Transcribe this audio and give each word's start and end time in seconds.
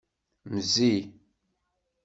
Mzi. 0.53 0.93